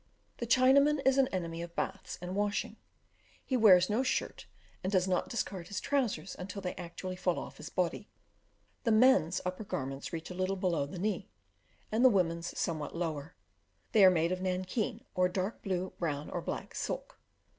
[0.37, 2.77] The Chinaman is an enemy of baths and washing;
[3.45, 4.47] he wears no shirt,
[4.83, 8.09] and does not discard his trousers until they actually fall off his body.
[8.83, 11.29] The men's upper garments reach a little below the knee,
[11.91, 13.35] and the women's somewhat lower.
[13.91, 17.19] They are made of nankeen, or dark blue, brown, or black silk.